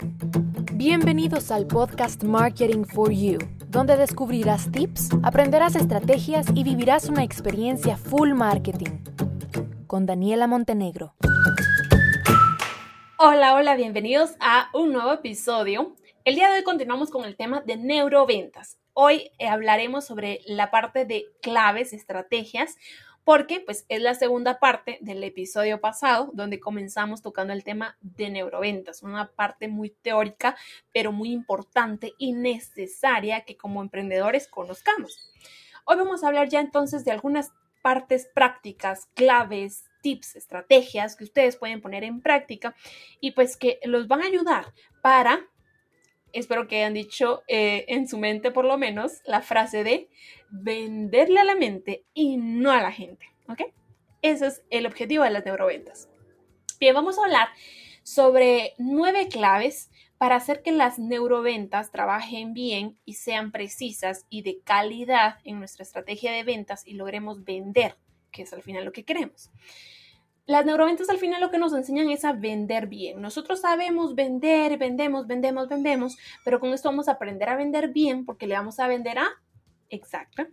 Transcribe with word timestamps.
Bienvenidos 0.00 1.50
al 1.50 1.66
podcast 1.66 2.22
Marketing 2.22 2.84
for 2.84 3.10
You, 3.10 3.38
donde 3.66 3.96
descubrirás 3.96 4.70
tips, 4.70 5.08
aprenderás 5.24 5.74
estrategias 5.74 6.46
y 6.54 6.62
vivirás 6.62 7.08
una 7.08 7.24
experiencia 7.24 7.96
full 7.96 8.32
marketing. 8.32 9.00
Con 9.88 10.06
Daniela 10.06 10.46
Montenegro. 10.46 11.14
Hola, 13.18 13.54
hola, 13.54 13.74
bienvenidos 13.74 14.36
a 14.38 14.70
un 14.72 14.92
nuevo 14.92 15.12
episodio. 15.12 15.96
El 16.24 16.36
día 16.36 16.48
de 16.48 16.58
hoy 16.58 16.62
continuamos 16.62 17.10
con 17.10 17.24
el 17.24 17.36
tema 17.36 17.62
de 17.62 17.76
neuroventas. 17.76 18.78
Hoy 18.92 19.32
eh, 19.38 19.48
hablaremos 19.48 20.04
sobre 20.04 20.42
la 20.46 20.70
parte 20.70 21.06
de 21.06 21.24
claves, 21.42 21.92
estrategias, 21.92 22.76
porque 23.28 23.60
pues 23.60 23.84
es 23.90 24.00
la 24.00 24.14
segunda 24.14 24.58
parte 24.58 24.96
del 25.02 25.22
episodio 25.22 25.82
pasado 25.82 26.30
donde 26.32 26.60
comenzamos 26.60 27.20
tocando 27.20 27.52
el 27.52 27.62
tema 27.62 27.98
de 28.00 28.30
neuroventas, 28.30 29.02
una 29.02 29.30
parte 29.30 29.68
muy 29.68 29.90
teórica, 29.90 30.56
pero 30.94 31.12
muy 31.12 31.32
importante 31.32 32.14
y 32.16 32.32
necesaria 32.32 33.42
que 33.42 33.58
como 33.58 33.82
emprendedores 33.82 34.48
conozcamos. 34.48 35.30
Hoy 35.84 35.96
vamos 35.96 36.24
a 36.24 36.28
hablar 36.28 36.48
ya 36.48 36.60
entonces 36.60 37.04
de 37.04 37.10
algunas 37.10 37.52
partes 37.82 38.30
prácticas, 38.34 39.10
claves, 39.12 39.84
tips, 40.00 40.36
estrategias 40.36 41.14
que 41.14 41.24
ustedes 41.24 41.56
pueden 41.56 41.82
poner 41.82 42.04
en 42.04 42.22
práctica 42.22 42.74
y 43.20 43.32
pues 43.32 43.58
que 43.58 43.78
los 43.84 44.08
van 44.08 44.22
a 44.22 44.26
ayudar 44.28 44.72
para 45.02 45.46
espero 46.32 46.68
que 46.68 46.76
hayan 46.76 46.94
dicho 46.94 47.42
eh, 47.48 47.84
en 47.88 48.08
su 48.08 48.18
mente 48.18 48.50
por 48.50 48.64
lo 48.64 48.78
menos 48.78 49.20
la 49.24 49.42
frase 49.42 49.84
de 49.84 50.08
venderle 50.50 51.40
a 51.40 51.44
la 51.44 51.54
mente 51.54 52.04
y 52.14 52.36
no 52.36 52.70
a 52.70 52.82
la 52.82 52.92
gente, 52.92 53.26
¿ok? 53.48 53.62
Ese 54.22 54.46
es 54.46 54.62
el 54.70 54.86
objetivo 54.86 55.24
de 55.24 55.30
las 55.30 55.44
neuroventas. 55.44 56.08
Bien, 56.80 56.94
vamos 56.94 57.18
a 57.18 57.24
hablar 57.24 57.48
sobre 58.02 58.74
nueve 58.78 59.28
claves 59.28 59.90
para 60.16 60.36
hacer 60.36 60.62
que 60.62 60.72
las 60.72 60.98
neuroventas 60.98 61.92
trabajen 61.92 62.52
bien 62.52 62.98
y 63.04 63.14
sean 63.14 63.52
precisas 63.52 64.26
y 64.28 64.42
de 64.42 64.60
calidad 64.64 65.36
en 65.44 65.58
nuestra 65.58 65.84
estrategia 65.84 66.32
de 66.32 66.42
ventas 66.42 66.86
y 66.86 66.94
logremos 66.94 67.44
vender, 67.44 67.96
que 68.32 68.42
es 68.42 68.52
al 68.52 68.62
final 68.62 68.84
lo 68.84 68.92
que 68.92 69.04
queremos. 69.04 69.50
Las 70.48 70.64
neuroventas 70.64 71.10
al 71.10 71.18
final 71.18 71.42
lo 71.42 71.50
que 71.50 71.58
nos 71.58 71.74
enseñan 71.74 72.08
es 72.08 72.24
a 72.24 72.32
vender 72.32 72.86
bien. 72.86 73.20
Nosotros 73.20 73.60
sabemos 73.60 74.14
vender, 74.14 74.78
vendemos, 74.78 75.26
vendemos, 75.26 75.68
vendemos, 75.68 76.16
pero 76.42 76.58
con 76.58 76.72
esto 76.72 76.88
vamos 76.88 77.06
a 77.06 77.12
aprender 77.12 77.50
a 77.50 77.56
vender 77.56 77.88
bien 77.88 78.24
porque 78.24 78.46
le 78.46 78.54
vamos 78.54 78.80
a 78.80 78.88
vender 78.88 79.18
a, 79.18 79.28
exacto, 79.90 80.46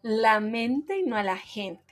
la 0.00 0.40
mente 0.40 1.00
y 1.00 1.02
no 1.02 1.16
a 1.16 1.22
la 1.22 1.36
gente, 1.36 1.91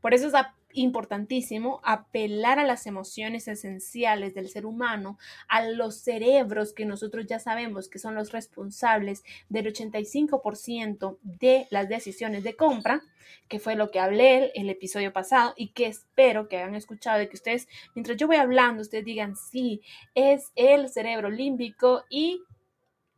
Por 0.00 0.14
eso 0.14 0.26
es 0.26 0.34
importantísimo 0.72 1.80
apelar 1.84 2.58
a 2.58 2.64
las 2.64 2.86
emociones 2.86 3.48
esenciales 3.48 4.34
del 4.34 4.48
ser 4.48 4.66
humano, 4.66 5.18
a 5.48 5.62
los 5.64 5.96
cerebros 5.96 6.72
que 6.72 6.84
nosotros 6.84 7.26
ya 7.26 7.38
sabemos 7.38 7.88
que 7.88 7.98
son 7.98 8.14
los 8.14 8.32
responsables 8.32 9.24
del 9.48 9.66
85% 9.72 11.18
de 11.22 11.66
las 11.70 11.88
decisiones 11.88 12.44
de 12.44 12.56
compra, 12.56 13.02
que 13.48 13.58
fue 13.58 13.74
lo 13.74 13.90
que 13.90 14.00
hablé 14.00 14.52
el 14.54 14.70
episodio 14.70 15.12
pasado 15.12 15.54
y 15.56 15.68
que 15.68 15.86
espero 15.86 16.48
que 16.48 16.56
hayan 16.56 16.74
escuchado 16.74 17.22
y 17.22 17.28
que 17.28 17.36
ustedes, 17.36 17.68
mientras 17.94 18.16
yo 18.16 18.26
voy 18.26 18.36
hablando, 18.36 18.82
ustedes 18.82 19.04
digan, 19.04 19.36
sí, 19.36 19.82
es 20.14 20.52
el 20.54 20.88
cerebro 20.88 21.30
límbico 21.30 22.04
y, 22.08 22.42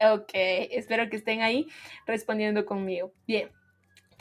ok, 0.01 0.31
espero 0.35 1.09
que 1.11 1.17
estén 1.17 1.43
ahí 1.43 1.67
respondiendo 2.07 2.65
conmigo. 2.65 3.13
Bien. 3.27 3.62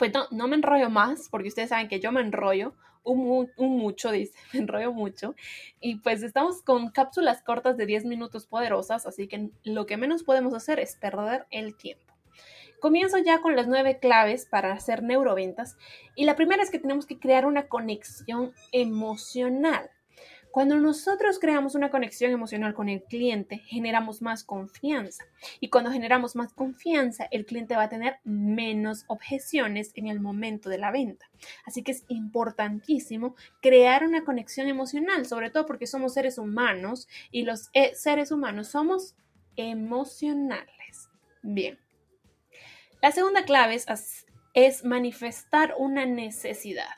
Pues 0.02 0.12
no, 0.12 0.26
no 0.32 0.48
me 0.48 0.56
enrollo 0.56 0.90
más, 0.90 1.28
porque 1.28 1.46
ustedes 1.46 1.68
saben 1.68 1.86
que 1.86 2.00
yo 2.00 2.10
me 2.10 2.22
enrollo 2.22 2.74
un, 3.04 3.48
mucho, 3.56 4.10
dice, 4.10 4.36
me 4.52 4.58
enrollo 4.58 4.92
mucho. 4.92 5.36
Y 5.80 6.00
pues 6.00 6.24
estamos 6.24 6.60
con 6.62 6.90
cápsulas 6.90 7.40
cortas 7.44 7.76
de 7.76 7.86
10 7.86 8.06
minutos 8.06 8.48
poderosas, 8.48 9.06
así 9.06 9.28
que 9.28 9.50
lo 9.62 9.86
que 9.86 9.96
menos 9.96 10.24
podemos 10.24 10.54
hacer 10.54 10.80
es 10.80 10.96
perder 10.96 11.46
el 11.52 11.76
tiempo. 11.76 12.12
Comienzo 12.80 13.16
ya 13.18 13.40
con 13.42 13.54
las 13.54 13.68
nueve 13.68 14.00
claves 14.00 14.44
para 14.44 14.72
hacer 14.72 15.04
neuroventas 15.04 15.76
y 16.16 16.24
la 16.24 16.34
primera 16.34 16.64
es 16.64 16.70
que 16.72 16.80
tenemos 16.80 17.06
que 17.06 17.20
crear 17.20 17.46
una 17.46 17.68
conexión 17.68 18.52
emocional. 18.72 19.88
Cuando 20.52 20.76
nosotros 20.76 21.38
creamos 21.38 21.74
una 21.74 21.90
conexión 21.90 22.30
emocional 22.30 22.74
con 22.74 22.90
el 22.90 23.02
cliente, 23.04 23.56
generamos 23.56 24.20
más 24.20 24.44
confianza. 24.44 25.24
Y 25.60 25.70
cuando 25.70 25.90
generamos 25.90 26.36
más 26.36 26.52
confianza, 26.52 27.26
el 27.30 27.46
cliente 27.46 27.74
va 27.74 27.84
a 27.84 27.88
tener 27.88 28.18
menos 28.22 29.04
objeciones 29.06 29.92
en 29.94 30.08
el 30.08 30.20
momento 30.20 30.68
de 30.68 30.76
la 30.76 30.90
venta. 30.90 31.30
Así 31.64 31.82
que 31.82 31.92
es 31.92 32.04
importantísimo 32.08 33.34
crear 33.62 34.04
una 34.04 34.24
conexión 34.24 34.68
emocional, 34.68 35.24
sobre 35.24 35.48
todo 35.48 35.64
porque 35.64 35.86
somos 35.86 36.12
seres 36.12 36.36
humanos 36.36 37.08
y 37.30 37.44
los 37.44 37.70
eh, 37.72 37.94
seres 37.94 38.30
humanos 38.30 38.68
somos 38.68 39.14
emocionales. 39.56 41.08
Bien. 41.40 41.78
La 43.00 43.10
segunda 43.10 43.46
clave 43.46 43.76
es, 43.76 44.26
es 44.52 44.84
manifestar 44.84 45.74
una 45.78 46.04
necesidad. 46.04 46.90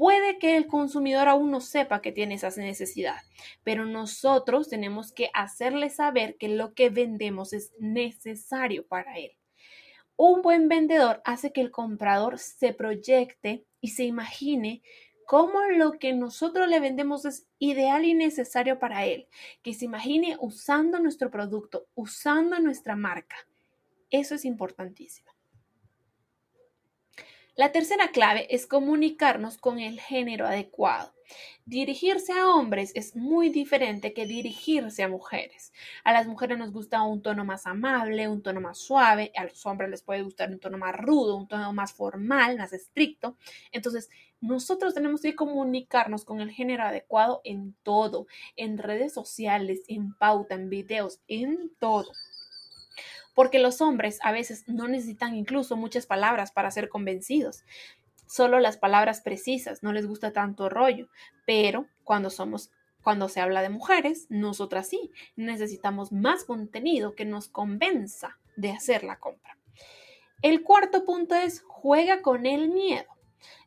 Puede 0.00 0.38
que 0.38 0.56
el 0.56 0.66
consumidor 0.66 1.28
aún 1.28 1.50
no 1.50 1.60
sepa 1.60 2.00
que 2.00 2.10
tiene 2.10 2.36
esa 2.36 2.48
necesidad, 2.58 3.18
pero 3.62 3.84
nosotros 3.84 4.70
tenemos 4.70 5.12
que 5.12 5.28
hacerle 5.34 5.90
saber 5.90 6.38
que 6.38 6.48
lo 6.48 6.72
que 6.72 6.88
vendemos 6.88 7.52
es 7.52 7.74
necesario 7.78 8.86
para 8.86 9.18
él. 9.18 9.32
Un 10.16 10.40
buen 10.40 10.68
vendedor 10.68 11.20
hace 11.26 11.52
que 11.52 11.60
el 11.60 11.70
comprador 11.70 12.38
se 12.38 12.72
proyecte 12.72 13.66
y 13.82 13.88
se 13.88 14.04
imagine 14.04 14.80
cómo 15.26 15.60
lo 15.66 15.98
que 15.98 16.14
nosotros 16.14 16.66
le 16.66 16.80
vendemos 16.80 17.26
es 17.26 17.46
ideal 17.58 18.06
y 18.06 18.14
necesario 18.14 18.78
para 18.78 19.04
él, 19.04 19.28
que 19.62 19.74
se 19.74 19.84
imagine 19.84 20.38
usando 20.40 20.98
nuestro 20.98 21.30
producto, 21.30 21.88
usando 21.94 22.58
nuestra 22.58 22.96
marca. 22.96 23.36
Eso 24.08 24.34
es 24.34 24.46
importantísimo. 24.46 25.29
La 27.60 27.72
tercera 27.72 28.08
clave 28.08 28.46
es 28.48 28.66
comunicarnos 28.66 29.58
con 29.58 29.80
el 29.80 30.00
género 30.00 30.46
adecuado. 30.46 31.12
Dirigirse 31.66 32.32
a 32.32 32.48
hombres 32.48 32.90
es 32.94 33.14
muy 33.16 33.50
diferente 33.50 34.14
que 34.14 34.24
dirigirse 34.24 35.02
a 35.02 35.08
mujeres. 35.08 35.70
A 36.02 36.14
las 36.14 36.26
mujeres 36.26 36.56
nos 36.56 36.72
gusta 36.72 37.02
un 37.02 37.20
tono 37.20 37.44
más 37.44 37.66
amable, 37.66 38.28
un 38.28 38.42
tono 38.42 38.62
más 38.62 38.78
suave, 38.78 39.30
a 39.36 39.44
los 39.44 39.66
hombres 39.66 39.90
les 39.90 40.00
puede 40.00 40.22
gustar 40.22 40.48
un 40.48 40.58
tono 40.58 40.78
más 40.78 40.96
rudo, 40.96 41.36
un 41.36 41.48
tono 41.48 41.70
más 41.74 41.92
formal, 41.92 42.56
más 42.56 42.72
estricto. 42.72 43.36
Entonces, 43.72 44.08
nosotros 44.40 44.94
tenemos 44.94 45.20
que 45.20 45.36
comunicarnos 45.36 46.24
con 46.24 46.40
el 46.40 46.50
género 46.50 46.84
adecuado 46.84 47.42
en 47.44 47.74
todo, 47.82 48.26
en 48.56 48.78
redes 48.78 49.12
sociales, 49.12 49.82
en 49.86 50.14
pauta, 50.14 50.54
en 50.54 50.70
videos, 50.70 51.20
en 51.28 51.70
todo 51.78 52.10
porque 53.34 53.58
los 53.58 53.80
hombres 53.80 54.18
a 54.22 54.32
veces 54.32 54.64
no 54.68 54.88
necesitan 54.88 55.34
incluso 55.34 55.76
muchas 55.76 56.06
palabras 56.06 56.52
para 56.52 56.70
ser 56.70 56.88
convencidos, 56.88 57.64
solo 58.26 58.60
las 58.60 58.76
palabras 58.76 59.20
precisas, 59.20 59.82
no 59.82 59.92
les 59.92 60.06
gusta 60.06 60.32
tanto 60.32 60.68
rollo, 60.68 61.08
pero 61.46 61.86
cuando 62.04 62.30
somos 62.30 62.70
cuando 63.02 63.28
se 63.28 63.40
habla 63.40 63.62
de 63.62 63.70
mujeres, 63.70 64.26
nosotras 64.28 64.88
sí, 64.88 65.10
necesitamos 65.34 66.12
más 66.12 66.44
contenido 66.44 67.14
que 67.14 67.24
nos 67.24 67.48
convenza 67.48 68.38
de 68.56 68.72
hacer 68.72 69.04
la 69.04 69.18
compra. 69.18 69.56
El 70.42 70.62
cuarto 70.62 71.04
punto 71.04 71.34
es 71.34 71.62
juega 71.66 72.22
con 72.22 72.46
el 72.46 72.68
miedo. 72.68 73.08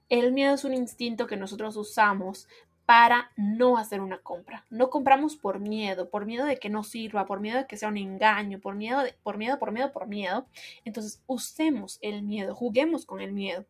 El 0.09 0.33
miedo 0.33 0.53
es 0.53 0.63
un 0.65 0.73
instinto 0.73 1.27
que 1.27 1.38
nosotros 1.38 1.75
usamos 1.77 2.47
para 2.85 3.31
no 3.38 3.77
hacer 3.77 4.01
una 4.01 4.19
compra. 4.19 4.66
No 4.69 4.89
compramos 4.89 5.35
por 5.35 5.59
miedo, 5.59 6.09
por 6.09 6.25
miedo 6.25 6.45
de 6.45 6.57
que 6.57 6.69
no 6.69 6.83
sirva, 6.83 7.25
por 7.25 7.39
miedo 7.39 7.59
de 7.59 7.67
que 7.67 7.77
sea 7.77 7.89
un 7.89 7.97
engaño, 7.97 8.59
por 8.59 8.75
miedo, 8.75 9.01
por 9.23 9.38
miedo, 9.38 9.57
por 9.57 9.71
miedo, 9.71 9.91
por 9.91 10.07
miedo. 10.07 10.47
Entonces, 10.83 11.21
usemos 11.25 11.99
el 12.01 12.23
miedo, 12.23 12.55
juguemos 12.55 13.05
con 13.05 13.21
el 13.21 13.31
miedo. 13.31 13.66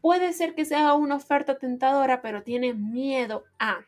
Puede 0.00 0.32
ser 0.32 0.54
que 0.54 0.64
sea 0.64 0.94
una 0.94 1.16
oferta 1.16 1.58
tentadora, 1.58 2.22
pero 2.22 2.42
tiene 2.42 2.74
miedo 2.74 3.44
a. 3.58 3.80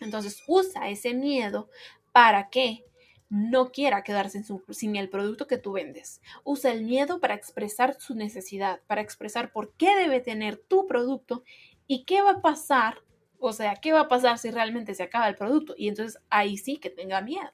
Entonces, 0.00 0.42
usa 0.46 0.90
ese 0.90 1.14
miedo 1.14 1.70
para 2.12 2.50
que 2.50 2.84
no 3.30 3.72
quiera 3.72 4.04
quedarse 4.04 4.44
sin 4.70 4.96
el 4.96 5.08
producto 5.08 5.46
que 5.46 5.58
tú 5.58 5.72
vendes. 5.72 6.20
Usa 6.44 6.70
el 6.70 6.84
miedo 6.84 7.18
para 7.18 7.34
expresar 7.34 7.98
su 7.98 8.14
necesidad, 8.14 8.80
para 8.86 9.00
expresar 9.00 9.52
por 9.52 9.72
qué 9.72 9.96
debe 9.96 10.20
tener 10.20 10.58
tu 10.58 10.86
producto 10.86 11.42
y 11.86 12.04
qué 12.04 12.22
va 12.22 12.32
a 12.32 12.42
pasar 12.42 13.02
o 13.38 13.52
sea, 13.52 13.76
¿qué 13.76 13.92
va 13.92 14.00
a 14.00 14.08
pasar 14.08 14.38
si 14.38 14.50
realmente 14.50 14.94
se 14.94 15.02
acaba 15.02 15.28
el 15.28 15.36
producto? 15.36 15.74
Y 15.76 15.88
entonces 15.88 16.20
ahí 16.30 16.56
sí 16.56 16.78
que 16.78 16.90
tenga 16.90 17.20
miedo. 17.20 17.50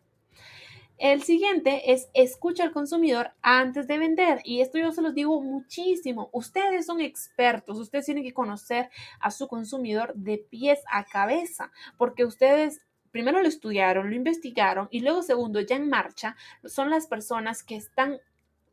El 0.98 1.22
siguiente 1.22 1.92
es 1.92 2.10
escucha 2.12 2.62
al 2.62 2.72
consumidor 2.72 3.32
antes 3.40 3.86
de 3.86 3.96
vender. 3.96 4.40
Y 4.44 4.60
esto 4.60 4.76
yo 4.76 4.92
se 4.92 5.00
los 5.00 5.14
digo 5.14 5.40
muchísimo. 5.40 6.28
Ustedes 6.32 6.84
son 6.84 7.00
expertos. 7.00 7.78
Ustedes 7.78 8.04
tienen 8.04 8.22
que 8.22 8.34
conocer 8.34 8.90
a 9.18 9.30
su 9.30 9.48
consumidor 9.48 10.12
de 10.14 10.36
pies 10.36 10.80
a 10.90 11.04
cabeza. 11.04 11.72
Porque 11.96 12.26
ustedes 12.26 12.82
primero 13.10 13.40
lo 13.40 13.48
estudiaron, 13.48 14.10
lo 14.10 14.16
investigaron 14.16 14.88
y 14.90 15.00
luego 15.00 15.22
segundo, 15.22 15.60
ya 15.60 15.76
en 15.76 15.88
marcha, 15.88 16.36
son 16.64 16.90
las 16.90 17.06
personas 17.06 17.62
que 17.62 17.76
están 17.76 18.20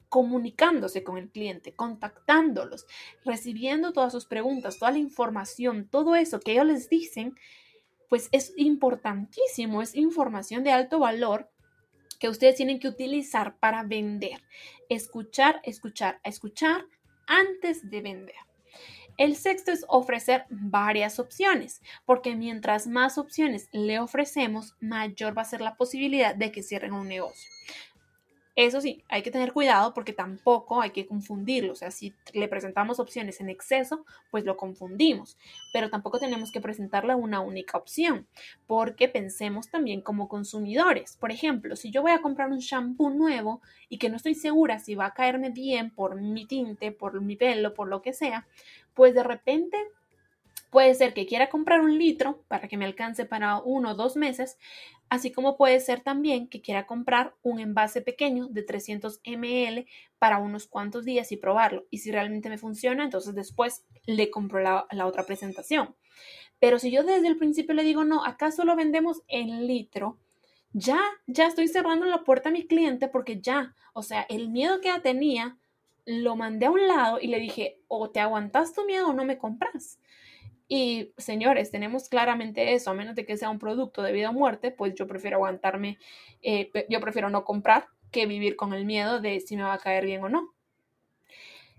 comunicándose 0.09 1.03
con 1.03 1.17
el 1.17 1.29
cliente, 1.29 1.73
contactándolos, 1.73 2.85
recibiendo 3.25 3.93
todas 3.93 4.11
sus 4.11 4.25
preguntas, 4.25 4.79
toda 4.79 4.91
la 4.91 4.97
información, 4.99 5.87
todo 5.89 6.15
eso 6.15 6.39
que 6.39 6.53
ellos 6.53 6.65
les 6.65 6.89
dicen, 6.89 7.35
pues 8.09 8.29
es 8.31 8.53
importantísimo, 8.57 9.81
es 9.81 9.95
información 9.95 10.63
de 10.63 10.71
alto 10.71 10.99
valor 10.99 11.49
que 12.19 12.29
ustedes 12.29 12.55
tienen 12.55 12.79
que 12.79 12.87
utilizar 12.87 13.57
para 13.59 13.83
vender. 13.83 14.41
Escuchar, 14.89 15.59
escuchar, 15.63 16.19
escuchar 16.23 16.85
antes 17.27 17.89
de 17.89 18.01
vender. 18.01 18.35
El 19.17 19.35
sexto 19.35 19.71
es 19.71 19.83
ofrecer 19.87 20.45
varias 20.49 21.19
opciones, 21.19 21.81
porque 22.05 22.35
mientras 22.35 22.85
más 22.85 23.17
opciones 23.17 23.67
le 23.71 23.99
ofrecemos, 23.99 24.75
mayor 24.79 25.35
va 25.35 25.41
a 25.41 25.45
ser 25.45 25.61
la 25.61 25.75
posibilidad 25.75 26.35
de 26.35 26.51
que 26.51 26.61
cierren 26.61 26.93
un 26.93 27.07
negocio. 27.07 27.49
Eso 28.57 28.81
sí, 28.81 29.03
hay 29.07 29.21
que 29.21 29.29
tener 29.29 29.53
cuidado 29.53 29.93
porque 29.93 30.13
tampoco 30.13 30.81
hay 30.81 30.89
que 30.89 31.05
confundirlo. 31.05 31.73
O 31.73 31.75
sea, 31.75 31.91
si 31.91 32.15
le 32.33 32.47
presentamos 32.47 32.99
opciones 32.99 33.39
en 33.39 33.49
exceso, 33.49 34.03
pues 34.31 34.45
lo 34.45 34.57
confundimos. 34.57 35.37
Pero 35.71 35.91
tampoco 35.91 36.17
tenemos 36.17 36.51
que 36.51 36.59
presentarle 36.59 37.13
una 37.13 37.39
única 37.39 37.77
opción 37.77 38.25
porque 38.65 39.09
pensemos 39.09 39.69
también 39.69 40.01
como 40.01 40.27
consumidores. 40.27 41.17
Por 41.17 41.31
ejemplo, 41.31 41.75
si 41.75 41.91
yo 41.91 42.01
voy 42.01 42.13
a 42.13 42.21
comprar 42.23 42.49
un 42.49 42.57
shampoo 42.57 43.11
nuevo 43.11 43.61
y 43.89 43.99
que 43.99 44.09
no 44.09 44.15
estoy 44.15 44.33
segura 44.33 44.79
si 44.79 44.95
va 44.95 45.05
a 45.05 45.13
caerme 45.13 45.51
bien 45.51 45.91
por 45.91 46.19
mi 46.19 46.47
tinte, 46.47 46.91
por 46.91 47.21
mi 47.21 47.35
pelo, 47.35 47.75
por 47.75 47.87
lo 47.87 48.01
que 48.01 48.11
sea, 48.13 48.47
pues 48.95 49.13
de 49.13 49.21
repente 49.21 49.77
Puede 50.77 50.93
ser 50.93 51.15
que 51.15 51.25
quiera 51.25 51.49
comprar 51.49 51.81
un 51.81 51.97
litro 51.97 52.43
para 52.47 52.67
que 52.67 52.77
me 52.77 52.85
alcance 52.85 53.25
para 53.25 53.57
uno 53.57 53.89
o 53.89 53.95
dos 53.95 54.15
meses, 54.15 54.59
así 55.09 55.31
como 55.31 55.57
puede 55.57 55.79
ser 55.79 56.01
también 56.01 56.47
que 56.47 56.61
quiera 56.61 56.85
comprar 56.85 57.33
un 57.41 57.59
envase 57.59 58.03
pequeño 58.03 58.45
de 58.45 58.61
300 58.61 59.19
ml 59.25 59.87
para 60.19 60.37
unos 60.37 60.67
cuantos 60.67 61.03
días 61.03 61.31
y 61.31 61.37
probarlo. 61.37 61.87
Y 61.89 61.97
si 61.97 62.11
realmente 62.11 62.47
me 62.47 62.59
funciona, 62.59 63.03
entonces 63.03 63.33
después 63.33 63.85
le 64.05 64.29
compro 64.29 64.59
la, 64.59 64.85
otra 65.03 65.23
presentación. 65.23 65.95
Pero 66.59 66.77
si 66.77 66.91
yo 66.91 67.01
desde 67.01 67.27
el 67.27 67.39
principio 67.39 67.73
le 67.73 67.81
digo, 67.81 68.03
no, 68.03 68.23
acá 68.23 68.51
solo 68.51 68.75
vendemos 68.75 69.23
en 69.27 69.65
litro, 69.65 70.19
ya, 70.73 70.99
ya 71.25 71.47
estoy 71.47 71.69
cerrando 71.69 72.05
la 72.05 72.23
puerta 72.23 72.49
a 72.49 72.51
mi 72.51 72.67
cliente 72.67 73.07
porque 73.07 73.41
ya, 73.41 73.73
o 73.93 74.03
sea, 74.03 74.27
el 74.29 74.49
miedo 74.49 74.79
que 74.79 74.89
ya 74.89 75.01
tenía, 75.01 75.57
lo 76.05 76.35
mandé 76.35 76.67
a 76.67 76.71
un 76.71 76.87
lado 76.87 77.17
y 77.19 77.29
le 77.29 77.39
dije, 77.39 77.81
o 77.87 78.11
te 78.11 78.19
aguantas 78.19 78.73
tu 78.73 78.85
miedo 78.85 79.07
o 79.07 79.13
no 79.13 79.25
me 79.25 79.39
compras. 79.39 79.97
Y 80.67 81.13
señores, 81.17 81.71
tenemos 81.71 82.09
claramente 82.09 82.73
eso, 82.73 82.91
a 82.91 82.93
menos 82.93 83.15
de 83.15 83.25
que 83.25 83.37
sea 83.37 83.49
un 83.49 83.59
producto 83.59 84.01
de 84.01 84.11
vida 84.11 84.29
o 84.29 84.33
muerte, 84.33 84.71
pues 84.71 84.93
yo 84.95 85.07
prefiero 85.07 85.37
aguantarme, 85.37 85.97
eh, 86.41 86.71
yo 86.89 86.99
prefiero 86.99 87.29
no 87.29 87.45
comprar 87.45 87.87
que 88.11 88.25
vivir 88.25 88.55
con 88.55 88.73
el 88.73 88.85
miedo 88.85 89.21
de 89.21 89.39
si 89.39 89.55
me 89.55 89.63
va 89.63 89.73
a 89.73 89.79
caer 89.79 90.05
bien 90.05 90.23
o 90.23 90.29
no. 90.29 90.53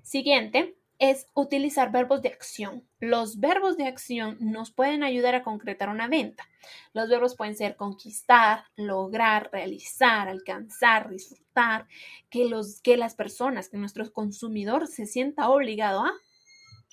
Siguiente 0.03 0.75
es 0.99 1.27
utilizar 1.35 1.93
verbos 1.93 2.23
de 2.23 2.31
acción. 2.31 2.85
Los 2.99 3.39
verbos 3.39 3.77
de 3.77 3.87
acción 3.87 4.37
nos 4.41 4.73
pueden 4.73 5.05
ayudar 5.05 5.35
a 5.35 5.45
concretar 5.45 5.91
una 5.91 6.09
venta. 6.09 6.49
Los 6.93 7.09
verbos 7.09 7.37
pueden 7.37 7.55
ser 7.55 7.77
conquistar, 7.77 8.65
lograr, 8.75 9.49
realizar, 9.53 10.29
alcanzar, 10.29 11.09
disfrutar, 11.09 11.87
que, 12.31 12.47
los, 12.47 12.81
que 12.81 12.97
las 12.97 13.15
personas, 13.15 13.69
que 13.69 13.77
nuestro 13.77 14.11
consumidor 14.13 14.89
se 14.89 15.07
sienta 15.07 15.51
obligado 15.51 16.05
a 16.05 16.13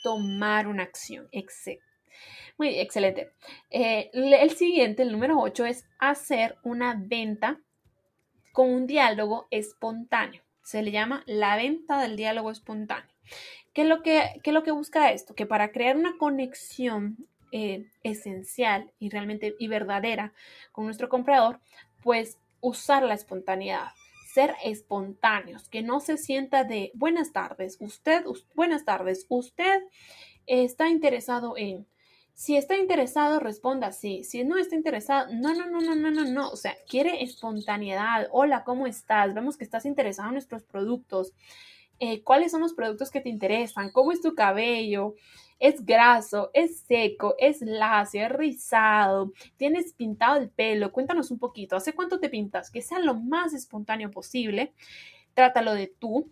tomar 0.06 0.68
una 0.68 0.84
acción. 0.84 1.28
Muy 2.60 2.80
excelente. 2.80 3.32
Eh, 3.72 4.12
el 4.14 4.52
siguiente, 4.52 5.02
el 5.02 5.12
número 5.12 5.40
8, 5.40 5.66
es 5.66 5.84
hacer 5.98 6.60
una 6.62 6.96
venta 6.96 7.60
con 8.52 8.70
un 8.70 8.86
diálogo 8.86 9.48
espontáneo. 9.50 10.44
Se 10.62 10.84
le 10.84 10.92
llama 10.92 11.24
la 11.26 11.56
venta 11.56 12.00
del 12.00 12.18
diálogo 12.18 12.52
espontáneo. 12.52 13.10
¿Qué 13.74 13.82
es 13.82 13.88
lo 13.88 14.04
que, 14.04 14.40
lo 14.46 14.62
que 14.62 14.70
busca 14.70 15.12
esto? 15.12 15.34
Que 15.34 15.48
para 15.48 15.72
crear 15.72 15.98
una 15.98 16.20
conexión 16.20 17.18
eh, 17.52 17.88
esencial 18.04 18.92
y 19.00 19.10
realmente 19.10 19.56
y 19.58 19.68
verdadera 19.68 20.34
con 20.72 20.86
nuestro 20.86 21.10
comprador, 21.10 21.62
pues 22.04 22.38
usar 22.62 23.02
la 23.02 23.16
espontaneidad 23.16 23.88
ser 24.36 24.54
espontáneos, 24.66 25.70
que 25.70 25.82
no 25.82 26.02
se 26.02 26.18
sienta 26.18 26.66
de 26.66 26.92
buenas 26.94 27.32
tardes, 27.32 27.78
usted, 27.80 28.26
buenas 28.54 28.84
tardes, 28.84 29.26
usted 29.30 29.82
está 30.46 30.90
interesado 30.90 31.56
en. 31.56 31.88
Si 32.34 32.58
está 32.58 32.76
interesado, 32.76 33.40
responda 33.40 33.94
sí. 33.94 34.26
Si 34.26 34.44
no 34.44 34.58
está 34.58 34.76
interesado, 34.76 35.34
no, 35.34 35.56
no, 35.56 35.68
no, 35.68 35.80
no, 35.80 35.96
no, 35.96 36.12
no, 36.12 36.26
no. 36.26 36.50
O 36.50 36.58
sea, 36.58 36.76
quiere 36.86 37.24
espontaneidad. 37.24 38.28
Hola, 38.30 38.66
¿cómo 38.66 38.88
estás? 38.88 39.34
Vemos 39.34 39.56
que 39.56 39.64
estás 39.64 39.86
interesado 39.86 40.28
en 40.28 40.34
nuestros 40.34 40.64
productos. 40.64 41.32
Eh, 42.00 42.22
¿Cuáles 42.24 42.52
son 42.52 42.60
los 42.60 42.74
productos 42.74 43.12
que 43.12 43.22
te 43.22 43.30
interesan? 43.30 43.90
¿Cómo 43.94 44.12
es 44.12 44.20
tu 44.20 44.36
cabello? 44.36 45.16
Es 45.60 45.86
graso, 45.86 46.52
es 46.54 46.80
seco, 46.80 47.36
es 47.40 47.62
lacio, 47.62 48.26
es 48.26 48.32
rizado, 48.32 49.34
tienes 49.58 49.94
pintado 49.94 50.38
el 50.38 50.50
pelo. 50.50 50.92
Cuéntanos 50.92 51.32
un 51.32 51.40
poquito, 51.40 51.76
¿hace 51.76 51.94
cuánto 51.94 52.20
te 52.20 52.30
pintas? 52.30 52.72
Que 52.72 52.82
sea 52.82 53.00
lo 53.00 53.16
más 53.16 53.54
espontáneo 53.54 54.12
posible. 54.12 54.74
Trátalo 55.34 55.74
de 55.74 55.88
tú. 55.88 56.32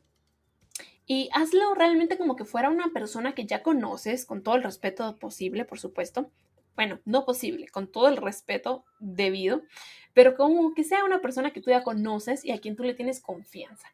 Y 1.05 1.29
hazlo 1.33 1.73
realmente 1.75 2.17
como 2.17 2.35
que 2.35 2.45
fuera 2.45 2.69
una 2.69 2.89
persona 2.93 3.35
que 3.35 3.45
ya 3.45 3.61
conoces, 3.61 4.25
con 4.25 4.41
todo 4.41 4.55
el 4.55 4.63
respeto 4.63 5.17
posible, 5.17 5.65
por 5.65 5.79
supuesto. 5.79 6.31
Bueno, 6.75 6.99
no 7.05 7.25
posible, 7.25 7.67
con 7.67 7.91
todo 7.91 8.07
el 8.07 8.17
respeto 8.17 8.83
debido, 8.99 9.61
pero 10.13 10.35
como 10.35 10.73
que 10.73 10.83
sea 10.83 11.03
una 11.03 11.21
persona 11.21 11.51
que 11.51 11.61
tú 11.61 11.69
ya 11.69 11.83
conoces 11.83 12.43
y 12.43 12.51
a 12.51 12.59
quien 12.59 12.75
tú 12.75 12.83
le 12.83 12.93
tienes 12.93 13.21
confianza. 13.21 13.87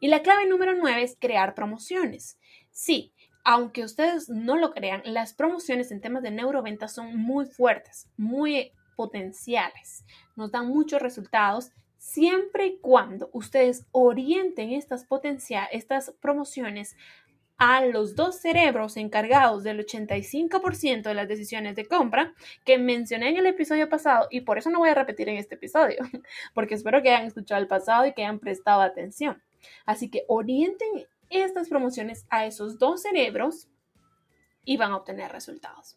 Y 0.00 0.08
la 0.08 0.22
clave 0.22 0.46
número 0.46 0.74
nueve 0.74 1.02
es 1.02 1.16
crear 1.18 1.54
promociones. 1.54 2.38
Sí, 2.70 3.12
aunque 3.44 3.84
ustedes 3.84 4.28
no 4.28 4.56
lo 4.56 4.72
crean, 4.72 5.02
las 5.04 5.34
promociones 5.34 5.90
en 5.90 6.00
temas 6.00 6.22
de 6.22 6.30
neuroventas 6.30 6.94
son 6.94 7.16
muy 7.16 7.46
fuertes, 7.46 8.08
muy 8.16 8.72
potenciales. 8.96 10.04
Nos 10.34 10.50
dan 10.50 10.68
muchos 10.68 11.02
resultados 11.02 11.70
siempre 11.98 12.66
y 12.66 12.78
cuando 12.78 13.30
ustedes 13.32 13.86
orienten 13.92 14.72
estas, 14.72 15.06
estas 15.72 16.10
promociones 16.20 16.96
a 17.56 17.84
los 17.84 18.16
dos 18.16 18.36
cerebros 18.36 18.96
encargados 18.96 19.62
del 19.62 19.86
85% 19.86 21.02
de 21.02 21.14
las 21.14 21.28
decisiones 21.28 21.76
de 21.76 21.86
compra 21.86 22.34
que 22.64 22.78
mencioné 22.78 23.28
en 23.28 23.36
el 23.36 23.46
episodio 23.46 23.88
pasado 23.88 24.26
y 24.30 24.40
por 24.40 24.58
eso 24.58 24.70
no 24.70 24.80
voy 24.80 24.88
a 24.88 24.94
repetir 24.94 25.28
en 25.28 25.36
este 25.36 25.54
episodio, 25.54 25.98
porque 26.54 26.74
espero 26.74 27.02
que 27.02 27.10
hayan 27.10 27.26
escuchado 27.26 27.60
el 27.60 27.68
pasado 27.68 28.06
y 28.06 28.12
que 28.12 28.22
hayan 28.22 28.40
prestado 28.40 28.80
atención. 28.80 29.42
Así 29.86 30.10
que 30.10 30.24
orienten 30.28 31.06
estas 31.34 31.68
promociones 31.68 32.26
a 32.30 32.46
esos 32.46 32.78
dos 32.78 33.02
cerebros 33.02 33.68
y 34.64 34.76
van 34.76 34.92
a 34.92 34.96
obtener 34.96 35.32
resultados. 35.32 35.96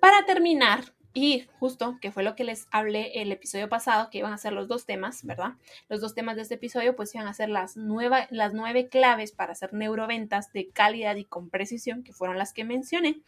Para 0.00 0.24
terminar, 0.26 0.94
y 1.12 1.46
justo 1.60 1.98
que 2.00 2.10
fue 2.10 2.24
lo 2.24 2.34
que 2.34 2.44
les 2.44 2.66
hablé 2.72 3.22
el 3.22 3.30
episodio 3.30 3.68
pasado, 3.68 4.10
que 4.10 4.18
iban 4.18 4.32
a 4.32 4.38
ser 4.38 4.52
los 4.52 4.66
dos 4.66 4.84
temas, 4.84 5.24
¿verdad? 5.24 5.52
Los 5.88 6.00
dos 6.00 6.14
temas 6.14 6.36
de 6.36 6.42
este 6.42 6.56
episodio, 6.56 6.96
pues 6.96 7.14
iban 7.14 7.28
a 7.28 7.34
ser 7.34 7.48
las, 7.48 7.76
las 7.76 8.52
nueve 8.52 8.88
claves 8.88 9.32
para 9.32 9.52
hacer 9.52 9.72
neuroventas 9.72 10.52
de 10.52 10.70
calidad 10.70 11.14
y 11.16 11.24
con 11.24 11.50
precisión, 11.50 12.02
que 12.02 12.12
fueron 12.12 12.36
las 12.36 12.52
que 12.52 12.64
mencioné. 12.64 13.22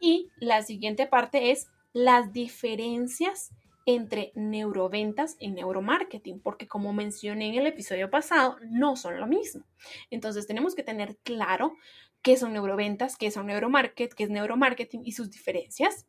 Y 0.00 0.30
la 0.38 0.62
siguiente 0.62 1.06
parte 1.06 1.50
es 1.50 1.68
las 1.92 2.32
diferencias 2.32 3.50
entre 3.88 4.32
neuroventas 4.34 5.36
y 5.38 5.48
neuromarketing, 5.48 6.40
porque 6.40 6.68
como 6.68 6.92
mencioné 6.92 7.48
en 7.48 7.54
el 7.54 7.66
episodio 7.66 8.10
pasado, 8.10 8.58
no 8.68 8.96
son 8.96 9.18
lo 9.18 9.26
mismo. 9.26 9.64
Entonces 10.10 10.46
tenemos 10.46 10.74
que 10.74 10.82
tener 10.82 11.16
claro 11.22 11.72
qué 12.20 12.36
son 12.36 12.52
neuroventas, 12.52 13.16
qué 13.16 13.30
son 13.30 13.46
neuromarket, 13.46 14.12
qué 14.12 14.24
es 14.24 14.30
neuromarketing 14.30 15.06
y 15.06 15.12
sus 15.12 15.30
diferencias. 15.30 16.06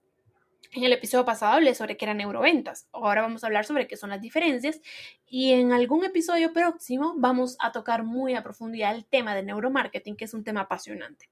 En 0.74 0.84
el 0.84 0.92
episodio 0.92 1.24
pasado 1.24 1.54
hablé 1.54 1.74
sobre 1.74 1.96
qué 1.96 2.04
eran 2.04 2.18
neuroventas. 2.18 2.90
Ahora 2.92 3.22
vamos 3.22 3.46
a 3.46 3.48
hablar 3.48 3.64
sobre 3.64 3.88
qué 3.88 3.96
son 3.96 4.10
las 4.10 4.20
diferencias 4.20 4.82
y 5.26 5.54
en 5.54 5.72
algún 5.72 6.04
episodio 6.04 6.52
próximo 6.52 7.14
vamos 7.16 7.56
a 7.62 7.72
tocar 7.72 8.04
muy 8.04 8.36
a 8.36 8.44
profundidad 8.44 8.94
el 8.94 9.06
tema 9.06 9.34
de 9.36 9.44
neuromarketing, 9.44 10.18
que 10.18 10.26
es 10.26 10.34
un 10.34 10.44
tema 10.44 10.62
apasionante. 10.62 11.30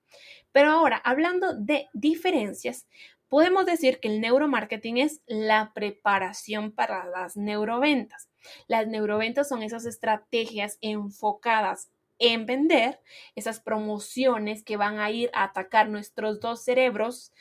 Pero 0.53 0.71
ahora, 0.71 1.01
hablando 1.03 1.53
de 1.53 1.89
diferencias, 1.91 2.87
Podemos 3.29 3.65
decir 3.65 3.99
que 3.99 4.07
el 4.07 4.21
neuromarketing 4.21 4.97
es 4.97 5.21
la 5.27 5.73
preparación 5.73 6.71
para 6.71 7.05
las 7.05 7.35
neuroventas. 7.35 8.29
Las 8.67 8.87
neuroventas 8.87 9.49
son 9.49 9.63
esas 9.63 9.85
estrategias 9.85 10.77
enfocadas 10.79 11.91
en 12.19 12.45
vender, 12.45 12.99
esas 13.35 13.59
promociones 13.59 14.63
que 14.63 14.77
van 14.77 14.99
a 14.99 15.11
ir 15.11 15.29
a 15.33 15.43
atacar 15.43 15.89
nuestros 15.89 16.39
dos 16.39 16.63
cerebros 16.63 17.33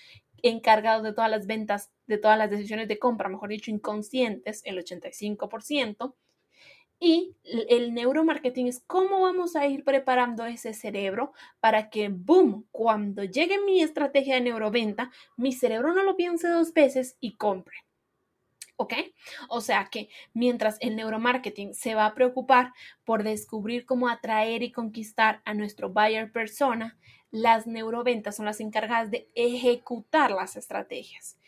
encargados 0.42 1.02
de 1.02 1.12
todas 1.12 1.30
las 1.30 1.46
ventas, 1.46 1.92
de 2.06 2.18
todas 2.18 2.36
las 2.36 2.50
decisiones 2.50 2.88
de 2.88 2.98
compra, 2.98 3.28
mejor 3.28 3.48
dicho, 3.48 3.70
inconscientes, 3.70 4.62
el 4.64 4.78
85%, 4.78 6.14
y 6.98 7.36
el 7.44 7.92
neuromarketing 7.92 8.68
es 8.68 8.80
cómo 8.86 9.20
vamos 9.20 9.54
a 9.54 9.66
ir 9.66 9.84
preparando 9.84 10.46
ese 10.46 10.72
cerebro 10.72 11.32
para 11.60 11.90
que, 11.90 12.08
boom, 12.08 12.66
cuando 12.70 13.24
llegue 13.24 13.58
mi 13.60 13.82
estrategia 13.82 14.36
de 14.36 14.40
neuroventa, 14.40 15.10
mi 15.36 15.52
cerebro 15.52 15.92
no 15.92 16.02
lo 16.02 16.16
piense 16.16 16.48
dos 16.48 16.72
veces 16.72 17.16
y 17.20 17.36
compre. 17.36 17.76
¿Ok? 18.78 18.92
O 19.48 19.62
sea 19.62 19.88
que 19.90 20.10
mientras 20.34 20.76
el 20.80 20.96
neuromarketing 20.96 21.74
se 21.74 21.94
va 21.94 22.06
a 22.06 22.14
preocupar 22.14 22.72
por 23.04 23.22
descubrir 23.22 23.86
cómo 23.86 24.08
atraer 24.08 24.62
y 24.62 24.72
conquistar 24.72 25.40
a 25.46 25.54
nuestro 25.54 25.90
buyer 25.90 26.30
persona, 26.30 26.98
las 27.30 27.66
neuroventas 27.66 28.36
son 28.36 28.46
las 28.46 28.60
encargadas 28.60 29.10
de 29.10 29.30
ejecutar 29.34 30.30
las 30.30 30.56
estrategias. 30.56 31.38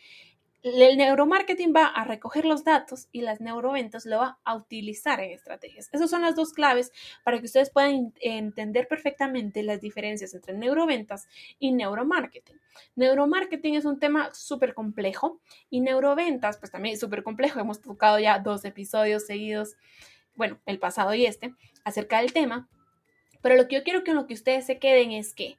El 0.61 0.97
neuromarketing 0.97 1.73
va 1.73 1.85
a 1.85 2.03
recoger 2.03 2.43
los 2.43 2.63
datos 2.63 3.07
y 3.11 3.21
las 3.21 3.39
neuroventas 3.39 4.05
lo 4.05 4.17
va 4.17 4.39
a 4.43 4.55
utilizar 4.55 5.19
en 5.21 5.31
estrategias. 5.31 5.89
Esas 5.93 6.09
son 6.09 6.21
las 6.21 6.35
dos 6.35 6.51
claves 6.51 6.91
para 7.23 7.39
que 7.39 7.45
ustedes 7.45 7.69
puedan 7.69 8.13
entender 8.19 8.87
perfectamente 8.87 9.63
las 9.63 9.79
diferencias 9.79 10.33
entre 10.33 10.53
neuroventas 10.53 11.27
y 11.59 11.71
neuromarketing. 11.71 12.59
Neuromarketing 12.95 13.75
es 13.75 13.85
un 13.85 13.99
tema 13.99 14.33
súper 14.33 14.73
complejo 14.73 15.39
y 15.69 15.79
neuroventas, 15.79 16.57
pues 16.57 16.71
también 16.71 16.93
es 16.93 16.99
súper 16.99 17.23
complejo. 17.23 17.59
Hemos 17.59 17.81
tocado 17.81 18.19
ya 18.19 18.39
dos 18.39 18.65
episodios 18.65 19.25
seguidos, 19.25 19.77
bueno, 20.35 20.59
el 20.65 20.79
pasado 20.79 21.13
y 21.13 21.25
este, 21.25 21.53
acerca 21.85 22.19
del 22.19 22.33
tema. 22.33 22.67
Pero 23.41 23.55
lo 23.55 23.67
que 23.67 23.75
yo 23.75 23.83
quiero 23.83 24.03
que 24.03 24.13
lo 24.13 24.27
que 24.27 24.33
ustedes 24.33 24.65
se 24.65 24.79
queden 24.79 25.11
es 25.11 25.33
que 25.33 25.57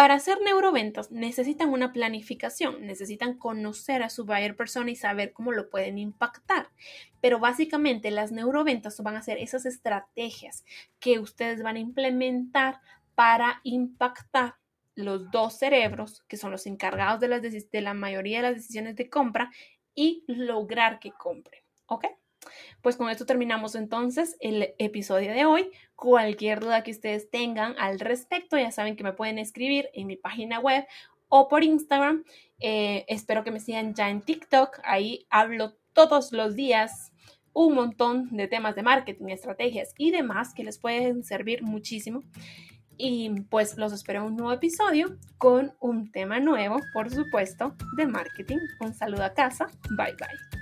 para 0.00 0.14
hacer 0.14 0.40
neuroventas 0.40 1.12
necesitan 1.12 1.68
una 1.68 1.92
planificación, 1.92 2.86
necesitan 2.86 3.36
conocer 3.36 4.02
a 4.02 4.08
su 4.08 4.24
buyer 4.24 4.56
persona 4.56 4.90
y 4.90 4.96
saber 4.96 5.34
cómo 5.34 5.52
lo 5.52 5.68
pueden 5.68 5.98
impactar. 5.98 6.70
Pero 7.20 7.38
básicamente 7.38 8.10
las 8.10 8.32
neuroventas 8.32 8.98
van 9.02 9.16
a 9.16 9.22
ser 9.22 9.36
esas 9.36 9.66
estrategias 9.66 10.64
que 11.00 11.18
ustedes 11.18 11.62
van 11.62 11.76
a 11.76 11.80
implementar 11.80 12.80
para 13.14 13.60
impactar 13.62 14.54
los 14.94 15.30
dos 15.30 15.58
cerebros, 15.58 16.22
que 16.28 16.38
son 16.38 16.50
los 16.50 16.64
encargados 16.64 17.20
de, 17.20 17.28
las 17.28 17.42
de 17.42 17.80
la 17.82 17.92
mayoría 17.92 18.38
de 18.38 18.44
las 18.44 18.54
decisiones 18.54 18.96
de 18.96 19.10
compra, 19.10 19.50
y 19.94 20.24
lograr 20.28 20.98
que 20.98 21.12
compren. 21.12 21.62
¿Ok? 21.84 22.06
Pues 22.82 22.96
con 22.96 23.10
esto 23.10 23.26
terminamos 23.26 23.74
entonces 23.74 24.36
el 24.40 24.74
episodio 24.78 25.32
de 25.32 25.44
hoy. 25.44 25.70
Cualquier 25.94 26.60
duda 26.60 26.82
que 26.82 26.90
ustedes 26.90 27.30
tengan 27.30 27.74
al 27.78 28.00
respecto, 28.00 28.56
ya 28.56 28.70
saben 28.70 28.96
que 28.96 29.04
me 29.04 29.12
pueden 29.12 29.38
escribir 29.38 29.90
en 29.92 30.06
mi 30.06 30.16
página 30.16 30.58
web 30.60 30.86
o 31.28 31.48
por 31.48 31.62
Instagram. 31.62 32.24
Eh, 32.58 33.04
espero 33.08 33.44
que 33.44 33.50
me 33.50 33.60
sigan 33.60 33.94
ya 33.94 34.10
en 34.10 34.22
TikTok. 34.22 34.80
Ahí 34.84 35.26
hablo 35.30 35.76
todos 35.92 36.32
los 36.32 36.54
días 36.54 37.12
un 37.52 37.74
montón 37.74 38.28
de 38.36 38.46
temas 38.46 38.74
de 38.74 38.82
marketing, 38.82 39.26
estrategias 39.28 39.94
y 39.98 40.10
demás 40.10 40.54
que 40.54 40.64
les 40.64 40.78
pueden 40.78 41.24
servir 41.24 41.62
muchísimo. 41.62 42.22
Y 42.96 43.30
pues 43.48 43.78
los 43.78 43.92
espero 43.92 44.20
en 44.20 44.26
un 44.26 44.36
nuevo 44.36 44.52
episodio 44.52 45.16
con 45.38 45.72
un 45.80 46.12
tema 46.12 46.38
nuevo, 46.38 46.80
por 46.92 47.10
supuesto, 47.10 47.74
de 47.96 48.06
marketing. 48.06 48.58
Un 48.80 48.92
saludo 48.94 49.24
a 49.24 49.32
casa. 49.32 49.68
Bye 49.96 50.14
bye. 50.18 50.60